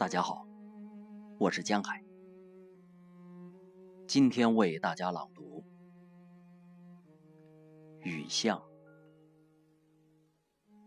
[0.00, 0.46] 大家好，
[1.38, 2.02] 我是江海，
[4.08, 5.62] 今天为大家朗读
[8.08, 8.58] 《雨巷》，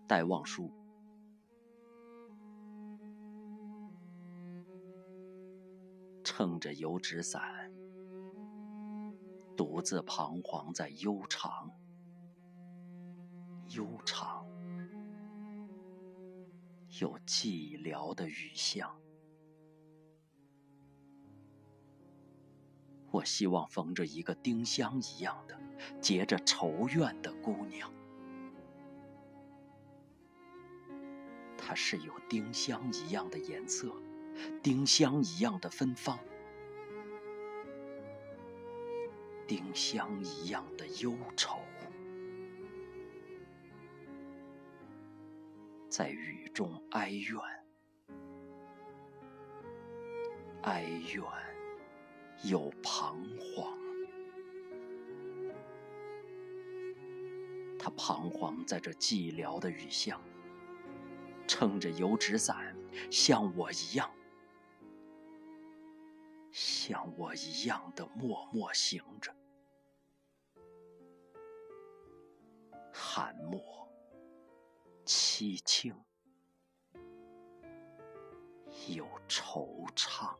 [0.07, 0.73] 戴望舒。
[6.23, 7.71] 撑着油纸伞，
[9.55, 11.69] 独自彷徨在悠长、
[13.75, 14.43] 悠长
[16.99, 18.91] 又寂寥的雨巷。
[23.13, 25.55] 我希望逢着一个丁香一样的、
[26.01, 27.93] 结着愁怨的姑娘。
[31.55, 33.93] 她是有丁香一样的颜色，
[34.63, 36.17] 丁香一样的芬芳，
[39.47, 41.59] 丁香一样的忧愁，
[45.87, 47.39] 在雨中哀怨，
[50.63, 50.81] 哀
[51.13, 51.52] 怨。
[52.43, 53.77] 有彷徨，
[57.79, 60.21] 他彷徨在这寂寥的雨巷，
[61.47, 62.75] 撑着油纸伞，
[63.09, 64.11] 像我一样，
[66.51, 69.33] 像我一样的默默行着，
[72.91, 73.87] 寒默
[75.05, 75.95] 凄清，
[78.89, 80.35] 又惆怅。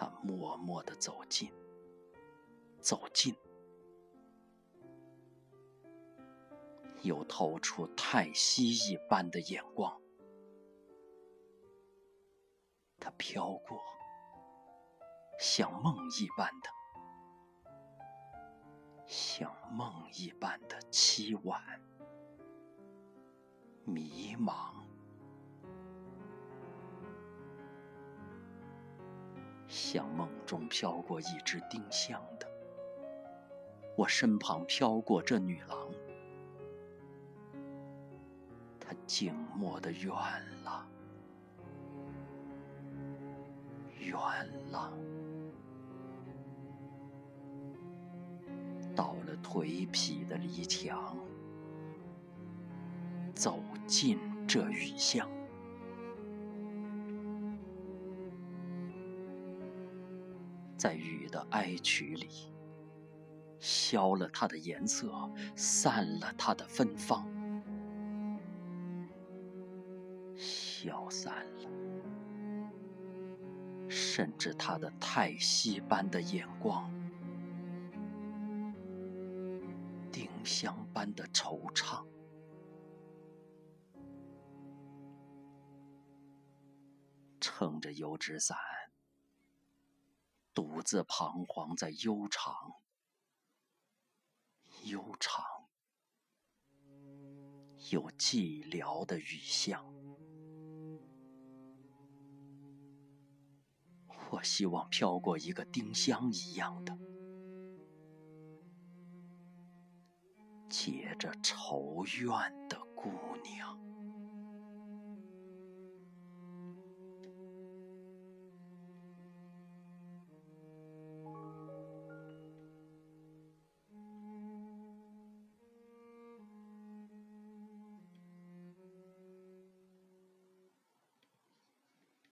[0.00, 1.52] 他默默的走近，
[2.80, 3.36] 走近，
[7.02, 10.00] 又透出太息一般的眼光。
[12.98, 13.78] 他飘过，
[15.38, 16.70] 像梦一般的，
[19.06, 21.62] 像梦一般的凄婉、
[23.84, 24.89] 迷茫。
[29.92, 32.46] 像梦中飘过一只丁香的，
[33.96, 35.90] 我身旁飘过这女郎，
[38.78, 40.12] 她静默的远
[40.62, 40.86] 了，
[43.98, 44.16] 远
[44.70, 44.92] 了，
[48.94, 51.16] 到了颓圮的篱墙，
[53.34, 53.58] 走
[53.88, 55.28] 进这雨巷。
[60.80, 62.54] 在雨的哀曲里，
[63.58, 65.12] 消了它的颜色，
[65.54, 67.28] 散了它的芬芳，
[70.34, 71.70] 消散了，
[73.90, 76.90] 甚至它的太息般的眼光，
[80.10, 82.02] 丁香般的惆怅，
[87.38, 88.56] 撑着油纸伞。
[90.60, 92.74] 独自彷徨在悠长、
[94.84, 95.42] 悠长
[97.90, 99.82] 又寂寥的雨巷。
[104.30, 106.94] 我希望飘过一个丁香一样的、
[110.68, 113.10] 结着愁怨的姑
[113.42, 113.89] 娘。